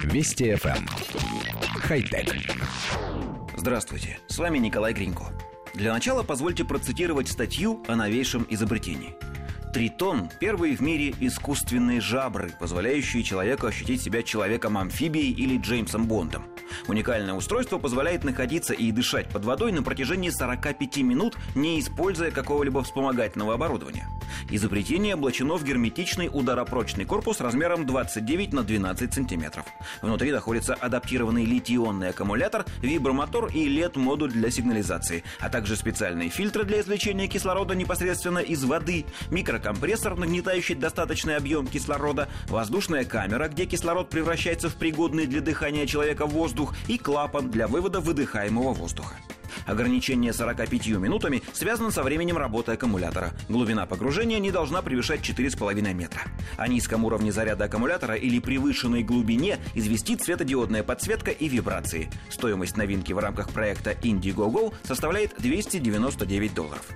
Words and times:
Вести 0.00 0.52
FM. 0.52 0.78
Эм. 0.78 0.86
Хай-тек. 1.80 2.34
Здравствуйте, 3.56 4.18
с 4.26 4.38
вами 4.38 4.58
Николай 4.58 4.92
Гринько. 4.92 5.26
Для 5.74 5.92
начала 5.92 6.22
позвольте 6.22 6.64
процитировать 6.64 7.28
статью 7.28 7.82
о 7.86 7.96
новейшем 7.96 8.46
изобретении. 8.48 9.14
Тритон– 9.72 10.28
первые 10.40 10.76
в 10.76 10.80
мире 10.80 11.14
искусственные 11.20 12.00
жабры, 12.00 12.52
позволяющие 12.60 13.22
человеку 13.22 13.66
ощутить 13.66 14.02
себя 14.02 14.22
человеком-амфибией 14.22 15.32
или 15.32 15.56
Джеймсом 15.58 16.06
Бондом. 16.06 16.44
Уникальное 16.88 17.34
устройство 17.34 17.78
позволяет 17.78 18.24
находиться 18.24 18.74
и 18.74 18.90
дышать 18.92 19.28
под 19.28 19.44
водой 19.44 19.72
на 19.72 19.82
протяжении 19.82 20.30
45 20.30 20.98
минут, 20.98 21.36
не 21.54 21.80
используя 21.80 22.30
какого-либо 22.30 22.82
вспомогательного 22.82 23.54
оборудования. 23.54 24.08
Изобретение 24.50 25.14
облачено 25.14 25.56
в 25.56 25.64
герметичный 25.64 26.28
ударопрочный 26.32 27.04
корпус 27.04 27.40
размером 27.40 27.86
29 27.86 28.52
на 28.52 28.62
12 28.62 29.14
сантиметров. 29.14 29.66
Внутри 30.00 30.32
находится 30.32 30.74
адаптированный 30.74 31.44
литий-ионный 31.44 32.10
аккумулятор, 32.10 32.64
вибромотор 32.80 33.46
и 33.46 33.68
LED-модуль 33.68 34.32
для 34.32 34.50
сигнализации, 34.50 35.24
а 35.40 35.48
также 35.48 35.76
специальные 35.76 36.30
фильтры 36.30 36.64
для 36.64 36.80
извлечения 36.80 37.28
кислорода 37.28 37.74
непосредственно 37.74 38.38
из 38.38 38.64
воды, 38.64 39.04
микрокомпрессор, 39.30 40.16
нагнетающий 40.16 40.74
достаточный 40.74 41.36
объем 41.36 41.66
кислорода, 41.66 42.28
воздушная 42.48 43.04
камера, 43.04 43.48
где 43.48 43.66
кислород 43.66 44.10
превращается 44.10 44.68
в 44.68 44.74
пригодный 44.76 45.26
для 45.26 45.40
дыхания 45.40 45.86
человека 45.86 46.26
воздух 46.26 46.74
и 46.88 46.98
клапан 46.98 47.50
для 47.50 47.66
вывода 47.68 48.00
выдыхаемого 48.00 48.72
воздуха. 48.72 49.16
Ограничение 49.66 50.32
45 50.32 50.88
минутами 50.98 51.42
связано 51.52 51.90
со 51.90 52.02
временем 52.02 52.38
работы 52.38 52.72
аккумулятора. 52.72 53.32
Глубина 53.48 53.86
погружения 53.86 54.38
не 54.38 54.50
должна 54.50 54.82
превышать 54.82 55.20
4,5 55.20 55.94
метра. 55.94 56.22
О 56.56 56.68
низком 56.68 57.04
уровне 57.04 57.32
заряда 57.32 57.64
аккумулятора 57.64 58.14
или 58.14 58.38
превышенной 58.38 59.02
глубине 59.02 59.58
известит 59.74 60.22
светодиодная 60.22 60.82
подсветка 60.82 61.30
и 61.30 61.48
вибрации. 61.48 62.10
Стоимость 62.28 62.76
новинки 62.76 63.12
в 63.12 63.18
рамках 63.18 63.50
проекта 63.50 63.92
Indiegogo 63.92 64.74
составляет 64.84 65.34
299 65.38 66.54
долларов 66.54 66.86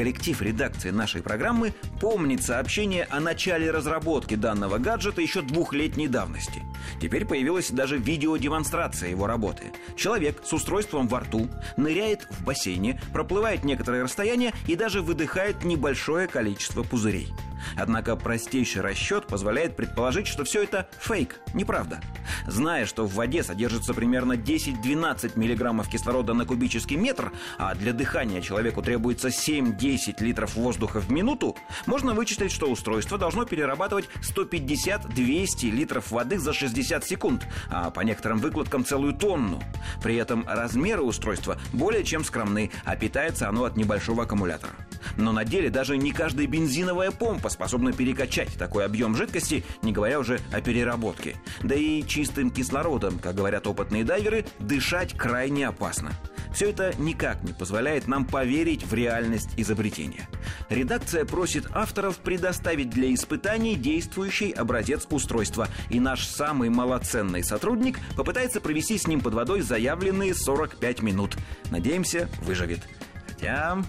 коллектив 0.00 0.40
редакции 0.40 0.88
нашей 0.88 1.20
программы 1.20 1.74
помнит 2.00 2.42
сообщение 2.42 3.04
о 3.10 3.20
начале 3.20 3.70
разработки 3.70 4.34
данного 4.34 4.78
гаджета 4.78 5.20
еще 5.20 5.42
двухлетней 5.42 6.08
давности. 6.08 6.62
Теперь 7.02 7.26
появилась 7.26 7.70
даже 7.70 7.98
видеодемонстрация 7.98 9.10
его 9.10 9.26
работы. 9.26 9.64
Человек 9.96 10.40
с 10.42 10.54
устройством 10.54 11.06
во 11.06 11.20
рту 11.20 11.50
ныряет 11.76 12.26
в 12.30 12.44
бассейне, 12.44 12.98
проплывает 13.12 13.62
некоторое 13.62 14.04
расстояние 14.04 14.54
и 14.66 14.74
даже 14.74 15.02
выдыхает 15.02 15.64
небольшое 15.64 16.26
количество 16.28 16.82
пузырей. 16.82 17.28
Однако 17.76 18.16
простейший 18.16 18.82
расчет 18.82 19.26
позволяет 19.26 19.76
предположить, 19.76 20.26
что 20.26 20.44
все 20.44 20.62
это 20.62 20.88
фейк, 20.98 21.40
неправда. 21.54 22.00
Зная, 22.46 22.86
что 22.86 23.06
в 23.06 23.14
воде 23.14 23.42
содержится 23.42 23.94
примерно 23.94 24.34
10-12 24.34 25.38
миллиграммов 25.38 25.88
кислорода 25.88 26.34
на 26.34 26.46
кубический 26.46 26.96
метр, 26.96 27.32
а 27.58 27.74
для 27.74 27.92
дыхания 27.92 28.40
человеку 28.40 28.82
требуется 28.82 29.28
7-10 29.28 30.22
литров 30.22 30.54
воздуха 30.54 31.00
в 31.00 31.10
минуту, 31.10 31.56
можно 31.86 32.14
вычислить, 32.14 32.52
что 32.52 32.70
устройство 32.70 33.18
должно 33.18 33.44
перерабатывать 33.44 34.08
150-200 34.22 35.70
литров 35.70 36.10
воды 36.10 36.38
за 36.38 36.52
60 36.52 37.04
секунд, 37.04 37.46
а 37.68 37.90
по 37.90 38.00
некоторым 38.00 38.38
выкладкам 38.38 38.84
целую 38.84 39.14
тонну. 39.14 39.62
При 40.02 40.16
этом 40.16 40.44
размеры 40.46 41.02
устройства 41.02 41.58
более 41.72 42.04
чем 42.04 42.24
скромны, 42.24 42.70
а 42.84 42.96
питается 42.96 43.48
оно 43.48 43.64
от 43.64 43.76
небольшого 43.76 44.24
аккумулятора. 44.24 44.72
Но 45.16 45.32
на 45.32 45.44
деле 45.44 45.70
даже 45.70 45.96
не 45.96 46.12
каждая 46.12 46.46
бензиновая 46.46 47.10
помпа 47.10 47.48
способна 47.48 47.92
перекачать 47.92 48.54
такой 48.58 48.84
объем 48.84 49.16
жидкости, 49.16 49.64
не 49.82 49.92
говоря 49.92 50.18
уже 50.18 50.40
о 50.52 50.60
переработке. 50.60 51.36
Да 51.62 51.74
и 51.74 52.02
чистым 52.06 52.50
кислородом, 52.50 53.18
как 53.18 53.34
говорят 53.34 53.66
опытные 53.66 54.04
дайверы, 54.04 54.44
дышать 54.58 55.14
крайне 55.16 55.68
опасно. 55.68 56.12
Все 56.52 56.70
это 56.70 56.92
никак 56.98 57.42
не 57.42 57.52
позволяет 57.52 58.08
нам 58.08 58.24
поверить 58.24 58.84
в 58.84 58.92
реальность 58.92 59.50
изобретения. 59.56 60.28
Редакция 60.68 61.24
просит 61.24 61.66
авторов 61.72 62.18
предоставить 62.18 62.90
для 62.90 63.12
испытаний 63.14 63.76
действующий 63.76 64.50
образец 64.52 65.06
устройства, 65.10 65.68
и 65.88 66.00
наш 66.00 66.26
самый 66.26 66.68
малоценный 66.68 67.44
сотрудник 67.44 67.98
попытается 68.16 68.60
провести 68.60 68.98
с 68.98 69.06
ним 69.06 69.20
под 69.20 69.34
водой 69.34 69.60
заявленные 69.60 70.34
45 70.34 71.02
минут. 71.02 71.36
Надеемся, 71.70 72.28
выживет. 72.42 72.80
Хотя... 73.28 73.82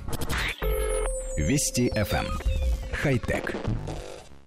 Вести 1.42 1.90
FM. 1.96 2.28
Эм. 2.28 2.40
Хай-тек. 2.94 3.56